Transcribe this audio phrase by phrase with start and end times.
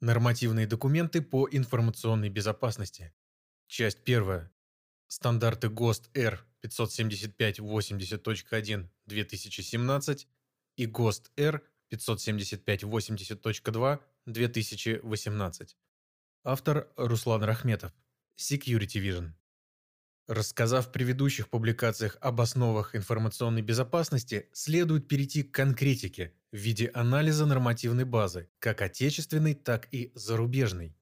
[0.00, 3.12] Нормативные документы по информационной безопасности.
[3.66, 4.48] Часть 1.
[5.08, 10.28] Стандарты ГОСТ Р 575.80.1 2017
[10.76, 15.76] и ГОСТ Р 575.80.2 2018.
[16.44, 17.92] Автор Руслан Рахметов.
[18.38, 19.32] Security Vision.
[20.26, 27.46] Рассказав в предыдущих публикациях об основах информационной безопасности, следует перейти к конкретике в виде анализа
[27.46, 30.96] нормативной базы, как отечественной, так и зарубежной.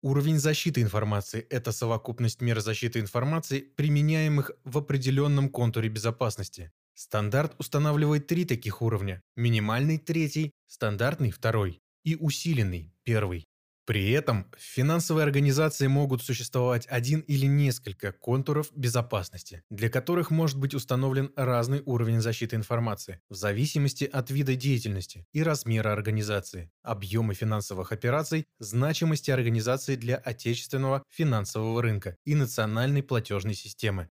[0.03, 6.73] Уровень защиты информации– это совокупность мер защиты информации, применяемых в определенном контуре безопасности.
[6.95, 13.47] Стандарт устанавливает три таких уровня– минимальный– третий, стандартный– второй и усиленный– первый.
[13.87, 20.59] При этом в финансовой организации могут существовать один или несколько контуров безопасности, для которых может
[20.59, 27.35] быть установлен разный уровень защиты информации в зависимости от вида деятельности и размера организации, объема
[27.35, 34.09] финансовых операций, значимости организации для отечественного финансового рынка и национальной платежной системы.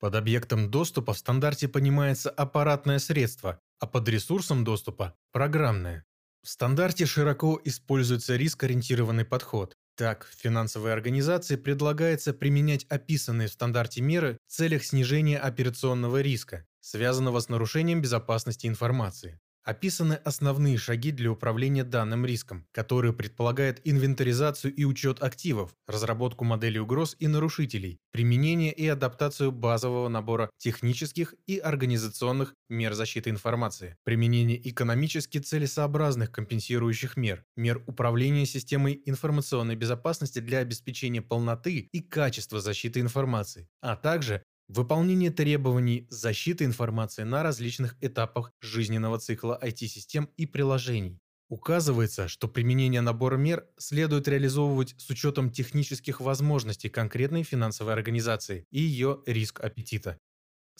[0.00, 6.04] Под объектом доступа в стандарте понимается аппаратное средство, а под ресурсом доступа– программное.
[6.44, 9.76] В стандарте широко используется риск-ориентированный подход.
[9.96, 17.40] Так, финансовой организации предлагается применять описанные в стандарте меры в целях снижения операционного риска, связанного
[17.40, 19.40] с нарушением безопасности информации.
[19.64, 26.80] Описаны основные шаги для управления данным риском, которые предполагают инвентаризацию и учет активов, разработку моделей
[26.80, 34.60] угроз и нарушителей, применение и адаптацию базового набора технических и организационных мер защиты информации, применение
[34.68, 42.98] экономически целесообразных компенсирующих мер, мер управления системой информационной безопасности для обеспечения полноты и качества защиты
[42.98, 44.42] информации, а также
[44.74, 51.20] Выполнение требований защиты информации на различных этапах жизненного цикла IT-систем и приложений.
[51.50, 58.80] Указывается, что применение набора мер следует реализовывать с учетом технических возможностей конкретной финансовой организации и
[58.80, 60.18] ее риск аппетита.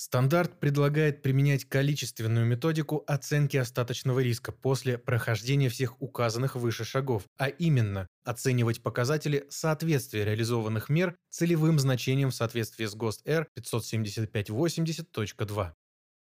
[0.02, 7.46] Стандарт предлагает применять количественную методику оценки остаточного риска после прохождения всех указанных выше шагов, а
[7.46, 15.72] именно оценивать показатели соответствия реализованных мер целевым значением в соответствии с ГОСТ Р 57580.2.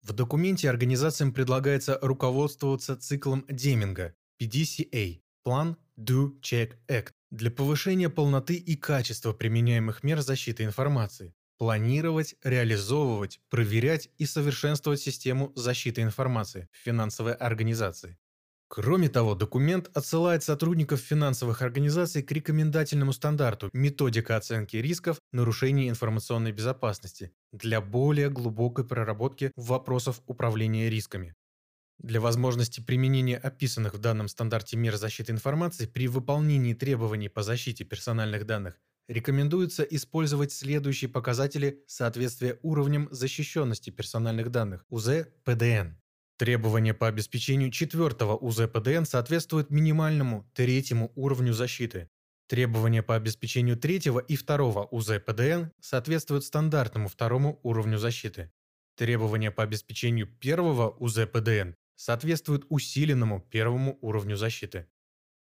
[0.02, 4.14] В документе организациям предлагается руководствоваться циклом Деминга.
[4.40, 12.34] PDCA– Plan, Do, Check, Act для повышения полноты и качества применяемых мер защиты информации, планировать,
[12.42, 18.18] реализовывать, проверять и совершенствовать систему защиты информации в финансовой организации.
[18.66, 26.50] Кроме того, документ отсылает сотрудников финансовых организаций к рекомендательному стандарту «Методика оценки рисков нарушений информационной
[26.50, 31.32] безопасности» для более глубокой проработки вопросов управления рисками.
[31.98, 37.84] Для возможности применения описанных в данном стандарте мер защиты информации при выполнении требований по защите
[37.84, 38.80] персональных данных
[39.12, 45.96] рекомендуется использовать следующие показатели соответствия уровням защищенности персональных данных УЗ-ПДН.
[46.38, 52.08] Требования по обеспечению четвертого УЗ-ПДН соответствуют минимальному третьему уровню защиты.
[52.48, 58.50] Требования по обеспечению третьего и второго УЗ-ПДН соответствуют стандартному второму уровню защиты.
[58.96, 64.86] Требования по обеспечению первого УЗ-ПДН соответствуют усиленному первому уровню защиты.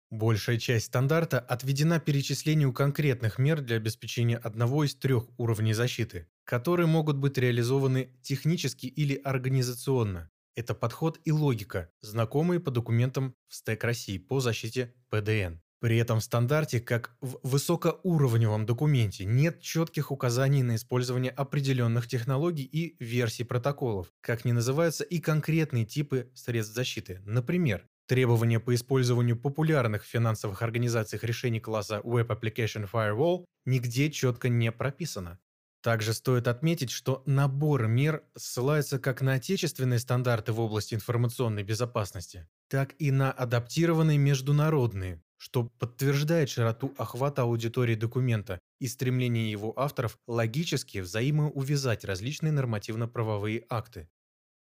[0.09, 6.88] Большая часть стандарта отведена перечислению конкретных мер для обеспечения одного из трех уровней защиты, которые
[6.88, 10.30] могут быть реализованы технически или организационно.
[10.56, 15.59] Это подход и логика, знакомые по документам в СТЭК России по защите ПДН.
[15.80, 22.63] При этом в стандарте, как в высокоуровневом документе, нет четких указаний на использование определенных технологий
[22.63, 27.21] и версий протоколов, как не называются и конкретные типы средств защиты.
[27.25, 34.50] Например, требования по использованию популярных в финансовых организациях решений класса Web Application Firewall нигде четко
[34.50, 35.39] не прописано.
[35.83, 42.48] Также стоит отметить, что набор мер ссылается как на отечественные стандарты в области информационной безопасности,
[42.68, 50.18] так и на адаптированные международные, что подтверждает широту охвата аудитории документа и стремление его авторов
[50.27, 54.10] логически взаимоувязать различные нормативно-правовые акты.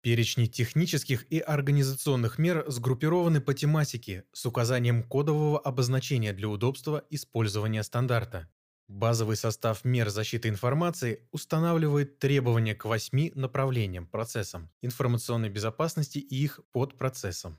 [0.03, 7.83] Перечни технических и организационных мер сгруппированы по тематике с указанием кодового обозначения для удобства использования
[7.83, 8.49] стандарта.
[8.89, 16.59] Базовый состав мер защиты информации устанавливает требования к восьми направлениям процессам информационной безопасности и их
[16.73, 17.57] подпроцессам.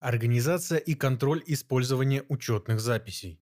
[0.00, 3.40] Организация и контроль использования учетных записей.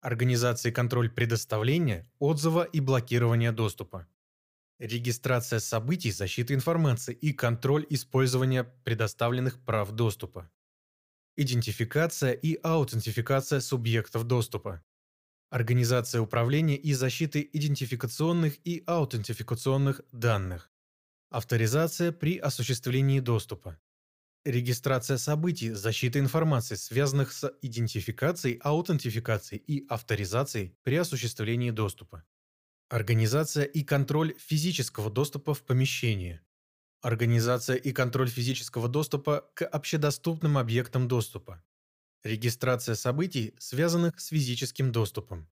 [0.00, 4.06] Организация и контроль предоставления, отзыва и блокирования доступа.
[4.82, 10.50] Регистрация событий защиты информации и контроль использования предоставленных прав доступа.
[11.36, 14.82] Идентификация и аутентификация субъектов доступа.
[15.50, 20.68] Организация управления и защиты идентификационных и аутентификационных данных.
[21.30, 23.78] Авторизация при осуществлении доступа.
[24.44, 32.24] Регистрация событий, защита информации, связанных с идентификацией, аутентификацией и авторизацией при осуществлении доступа.
[32.92, 36.42] Организация и контроль физического доступа в помещение.
[37.00, 41.64] Организация и контроль физического доступа к общедоступным объектам доступа.
[42.22, 45.48] Регистрация событий, связанных с физическим доступом.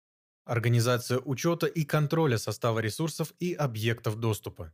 [0.45, 4.73] Организация учета и контроля состава ресурсов и объектов доступа.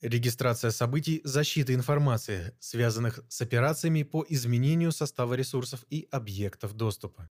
[0.00, 7.28] Регистрация событий защиты информации, связанных с операциями по изменению состава ресурсов и объектов доступа.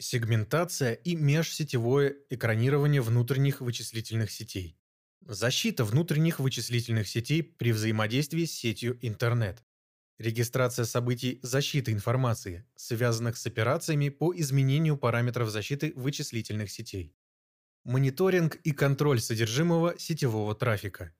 [0.00, 4.78] Сегментация и межсетевое экранирование внутренних вычислительных сетей.
[5.26, 9.64] Защита внутренних вычислительных сетей при взаимодействии с сетью интернет.
[10.18, 17.16] Регистрация событий защиты информации, связанных с операциями по изменению параметров защиты вычислительных сетей.
[17.82, 21.12] Мониторинг и контроль содержимого сетевого трафика.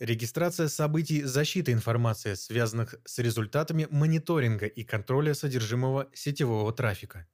[0.00, 7.28] Регистрация событий защиты информации, связанных с результатами мониторинга и контроля содержимого сетевого трафика.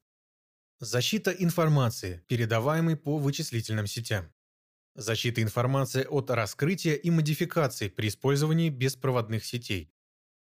[0.81, 4.31] Защита информации, передаваемой по вычислительным сетям.
[4.95, 9.91] Защита информации от раскрытия и модификаций при использовании беспроводных сетей.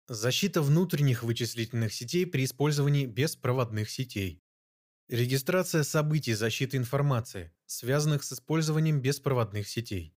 [0.09, 4.43] Защита внутренних вычислительных сетей при использовании беспроводных сетей.
[5.11, 10.17] Регистрация событий защиты информации, связанных с использованием беспроводных сетей.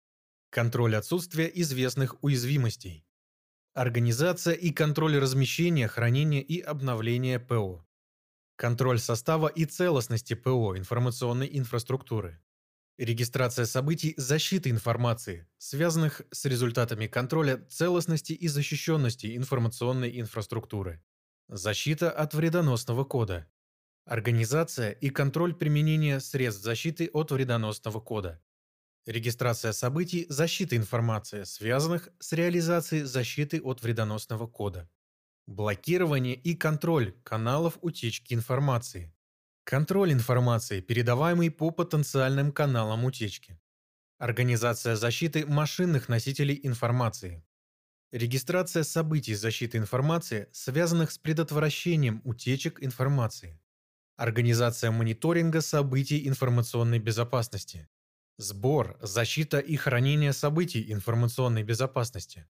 [0.51, 3.05] Контроль отсутствия известных уязвимостей.
[3.73, 7.84] Организация и контроль размещения, хранения и обновления ПО.
[8.57, 12.41] Контроль состава и целостности ПО информационной инфраструктуры.
[12.97, 21.03] Регистрация событий защиты информации, связанных с результатами контроля целостности и защищенности информационной инфраструктуры.
[21.49, 23.51] Защита от вредоносного кода.
[24.05, 28.41] Организация и контроль применения средств защиты от вредоносного кода.
[29.05, 34.89] Регистрация событий защиты информации, связанных с реализацией защиты от вредоносного кода.
[35.47, 39.15] Блокирование и контроль каналов утечки информации.
[39.65, 43.61] Контроль информации, передаваемой по потенциальным каналам утечки.
[44.19, 47.45] Организация защиты машинных носителей информации.
[48.11, 53.61] Регистрация событий защиты информации, связанных с предотвращением утечек информации.
[54.17, 57.87] Организация мониторинга событий информационной безопасности.
[58.39, 62.49] Сбор, защита и хранение событий информационной безопасности.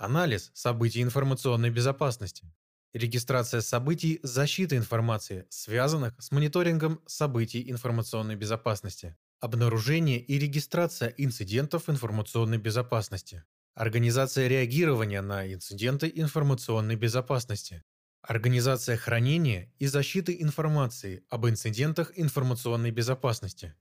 [0.00, 2.50] Анализ событий информационной безопасности.
[2.94, 9.18] Регистрация событий защиты информации, связанных с мониторингом событий информационной безопасности.
[9.40, 13.44] Обнаружение и регистрация инцидентов информационной безопасности.
[13.74, 17.84] Организация реагирования на инциденты информационной безопасности.
[18.22, 23.74] Организация хранения и защиты информации об инцидентах информационной безопасности.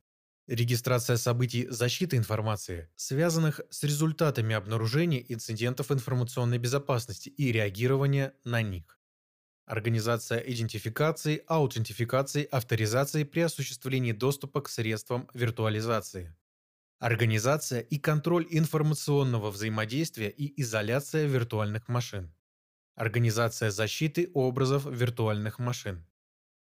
[0.49, 8.97] Регистрация событий защиты информации, связанных с результатами обнаружения инцидентов информационной безопасности и реагирования на них.
[9.67, 16.35] Организация идентификации, аутентификации, авторизации при осуществлении доступа к средствам виртуализации.
[16.97, 22.33] Организация и контроль информационного взаимодействия и изоляция виртуальных машин.
[22.95, 26.07] Организация защиты образов виртуальных машин.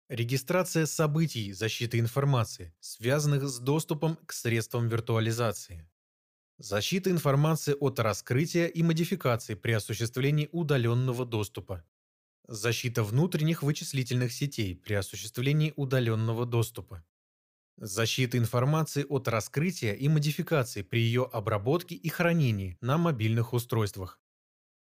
[0.09, 5.89] Регистрация событий защиты информации, связанных с доступом к средствам виртуализации.
[6.59, 11.85] Защита информации от раскрытия и модификации при осуществлении удаленного доступа.
[12.47, 17.03] Защита внутренних вычислительных сетей при осуществлении удаленного доступа.
[17.79, 24.21] Защита информации от раскрытия и модификации при ее обработке и хранении на мобильных устройствах.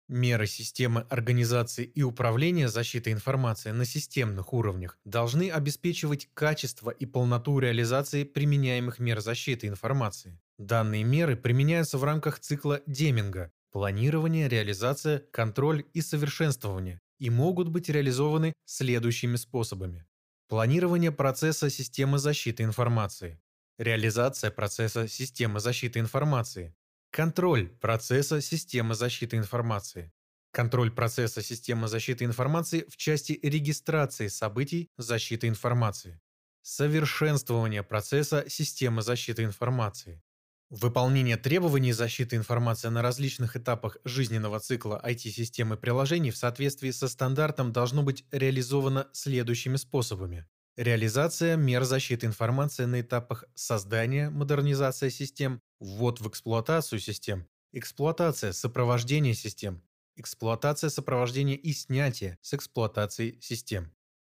[0.09, 7.59] Меры системы организации и управления защитой информации на системных уровнях должны обеспечивать качество и полноту
[7.59, 10.39] реализации применяемых мер защиты информации.
[10.59, 17.89] Данные меры применяются в рамках цикла Деминга– планирование, реализация, контроль и совершенствование и могут быть
[17.89, 20.05] реализованы следующими способами.
[20.49, 23.41] Планирование процесса системы защиты информации.
[23.79, 26.75] Реализация процесса системы защиты информации.
[27.15, 30.11] Контроль процесса системы защиты информации.
[30.51, 36.21] Контроль процесса системы защиты информации в части регистрации событий защиты информации.
[36.63, 40.25] Совершенствование процесса системы защиты информации.
[40.71, 47.73] Выполнение требований защиты информации на различных этапах жизненного цикла IT-системы приложений в соответствии со стандартом
[47.73, 50.49] должно быть реализовано следующими способами.
[50.77, 59.35] Реализация мер защиты информации на этапах создания, модернизация систем, ввод в эксплуатацию систем, эксплуатация, сопровождение
[59.35, 59.83] систем,
[60.17, 63.94] эксплуатация, сопровождение и снятие с эксплуатации систем.